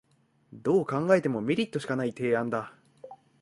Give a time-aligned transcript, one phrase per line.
[0.51, 2.73] どう考えてもメリットしかない提案だ